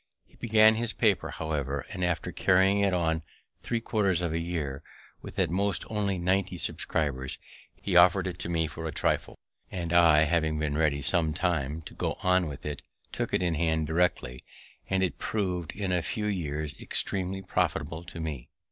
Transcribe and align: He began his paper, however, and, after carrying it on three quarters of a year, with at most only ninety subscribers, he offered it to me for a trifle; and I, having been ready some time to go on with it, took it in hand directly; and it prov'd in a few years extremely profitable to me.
He 0.25 0.33
began 0.35 0.77
his 0.77 0.93
paper, 0.93 1.29
however, 1.29 1.85
and, 1.91 2.03
after 2.03 2.31
carrying 2.31 2.79
it 2.79 2.91
on 2.91 3.21
three 3.61 3.79
quarters 3.79 4.23
of 4.23 4.33
a 4.33 4.39
year, 4.39 4.81
with 5.21 5.37
at 5.37 5.51
most 5.51 5.85
only 5.91 6.17
ninety 6.17 6.57
subscribers, 6.57 7.37
he 7.75 7.95
offered 7.95 8.25
it 8.25 8.39
to 8.39 8.49
me 8.49 8.65
for 8.65 8.87
a 8.87 8.91
trifle; 8.91 9.37
and 9.69 9.93
I, 9.93 10.23
having 10.23 10.57
been 10.57 10.75
ready 10.75 11.03
some 11.03 11.35
time 11.35 11.83
to 11.83 11.93
go 11.93 12.13
on 12.23 12.47
with 12.47 12.65
it, 12.65 12.81
took 13.11 13.31
it 13.31 13.43
in 13.43 13.53
hand 13.53 13.85
directly; 13.85 14.43
and 14.89 15.03
it 15.03 15.19
prov'd 15.19 15.71
in 15.75 15.91
a 15.91 16.01
few 16.01 16.25
years 16.25 16.73
extremely 16.81 17.43
profitable 17.43 18.03
to 18.05 18.19
me. 18.19 18.49